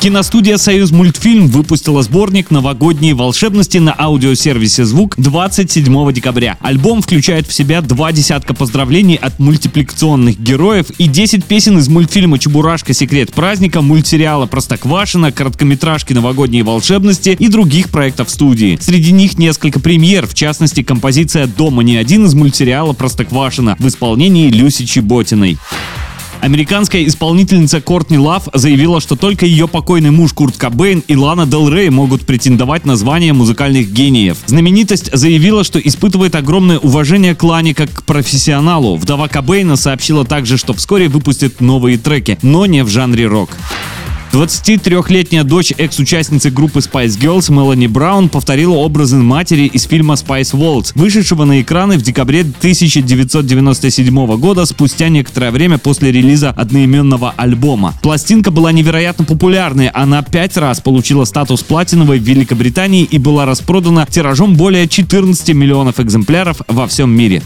Киностудия 0.00 0.56
«Союз 0.56 0.92
мультфильм» 0.92 1.48
выпустила 1.48 2.02
сборник 2.02 2.50
«Новогодние 2.50 3.12
волшебности» 3.12 3.76
на 3.76 3.94
аудиосервисе 3.98 4.86
«Звук» 4.86 5.14
27 5.18 6.12
декабря. 6.14 6.56
Альбом 6.62 7.02
включает 7.02 7.46
в 7.46 7.52
себя 7.52 7.82
два 7.82 8.10
десятка 8.10 8.54
поздравлений 8.54 9.16
от 9.16 9.38
мультипликационных 9.38 10.40
героев 10.40 10.86
и 10.96 11.06
10 11.06 11.44
песен 11.44 11.76
из 11.76 11.88
мультфильма 11.88 12.38
«Чебурашка. 12.38 12.94
Секрет 12.94 13.34
праздника», 13.34 13.82
мультсериала 13.82 14.46
«Простоквашино», 14.46 15.32
короткометражки 15.32 16.14
«Новогодние 16.14 16.62
волшебности» 16.62 17.36
и 17.38 17.48
других 17.48 17.90
проектов 17.90 18.30
студии. 18.30 18.78
Среди 18.80 19.12
них 19.12 19.36
несколько 19.36 19.80
премьер, 19.80 20.26
в 20.26 20.32
частности 20.32 20.82
композиция 20.82 21.46
«Дома 21.46 21.82
не 21.82 21.98
один» 21.98 22.24
из 22.24 22.32
мультсериала 22.32 22.94
«Простоквашино» 22.94 23.76
в 23.78 23.86
исполнении 23.86 24.48
Люси 24.48 24.86
Чеботиной. 24.86 25.58
Американская 26.40 27.04
исполнительница 27.04 27.82
Кортни 27.82 28.16
Лав 28.16 28.48
заявила, 28.54 29.00
что 29.00 29.14
только 29.14 29.44
ее 29.44 29.68
покойный 29.68 30.10
муж 30.10 30.32
Курт 30.32 30.56
Кобейн 30.56 31.04
и 31.06 31.14
Лана 31.14 31.46
Дел 31.46 31.68
Рей 31.68 31.90
могут 31.90 32.22
претендовать 32.22 32.86
на 32.86 32.96
звание 32.96 33.34
музыкальных 33.34 33.92
гениев. 33.92 34.38
Знаменитость 34.46 35.10
заявила, 35.12 35.64
что 35.64 35.78
испытывает 35.78 36.34
огромное 36.34 36.78
уважение 36.78 37.34
к 37.34 37.42
Лане 37.42 37.74
как 37.74 37.92
к 37.92 38.02
профессионалу. 38.04 38.96
Вдова 38.96 39.28
Кобейна 39.28 39.76
сообщила 39.76 40.24
также, 40.24 40.56
что 40.56 40.72
вскоре 40.72 41.08
выпустит 41.08 41.60
новые 41.60 41.98
треки, 41.98 42.38
но 42.40 42.64
не 42.64 42.84
в 42.84 42.88
жанре 42.88 43.26
рок. 43.26 43.50
23-летняя 44.32 45.42
дочь 45.42 45.72
экс-участницы 45.76 46.50
группы 46.50 46.78
Spice 46.78 47.18
Girls 47.18 47.52
Мелани 47.52 47.88
Браун 47.88 48.28
повторила 48.28 48.74
образы 48.74 49.16
матери 49.16 49.62
из 49.62 49.84
фильма 49.84 50.14
Spice 50.14 50.54
Waltz, 50.54 50.92
вышедшего 50.94 51.44
на 51.44 51.60
экраны 51.60 51.98
в 51.98 52.02
декабре 52.02 52.42
1997 52.42 54.36
года 54.36 54.66
спустя 54.66 55.08
некоторое 55.08 55.50
время 55.50 55.78
после 55.78 56.12
релиза 56.12 56.50
одноименного 56.50 57.34
альбома. 57.36 57.94
Пластинка 58.02 58.52
была 58.52 58.70
невероятно 58.70 59.24
популярной, 59.24 59.88
она 59.88 60.22
пять 60.22 60.56
раз 60.56 60.80
получила 60.80 61.24
статус 61.24 61.62
платиновой 61.62 62.20
в 62.20 62.22
Великобритании 62.22 63.02
и 63.02 63.18
была 63.18 63.46
распродана 63.46 64.06
тиражом 64.08 64.54
более 64.54 64.86
14 64.86 65.48
миллионов 65.54 65.98
экземпляров 65.98 66.60
во 66.68 66.86
всем 66.86 67.10
мире. 67.10 67.42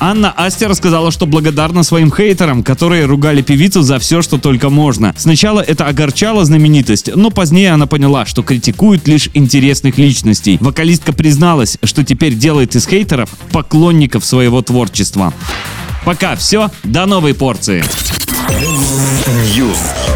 Анна 0.00 0.32
Асти 0.32 0.64
рассказала, 0.64 1.10
что 1.10 1.26
благодарна 1.26 1.82
своим 1.82 2.10
хейтерам, 2.10 2.62
которые 2.62 3.04
ругали 3.04 3.42
певицу 3.42 3.82
за 3.82 3.98
все, 3.98 4.22
что 4.22 4.38
только 4.38 4.70
можно. 4.70 5.14
Сначала 5.16 5.60
это 5.60 5.86
огорчало 5.86 6.44
знаменитость, 6.46 7.14
но 7.14 7.30
позднее 7.30 7.72
она 7.72 7.86
поняла, 7.86 8.24
что 8.24 8.42
критикуют 8.42 9.06
лишь 9.06 9.28
интересных 9.34 9.98
личностей. 9.98 10.56
Вокалистка 10.60 11.12
призналась, 11.12 11.76
что 11.84 12.02
теперь 12.02 12.34
делает 12.34 12.74
из 12.74 12.86
хейтеров 12.86 13.28
поклонников 13.52 14.24
своего 14.24 14.62
творчества. 14.62 15.34
Пока 16.06 16.34
все, 16.34 16.70
до 16.82 17.04
новой 17.04 17.34
порции. 17.34 17.84
News. 19.54 20.09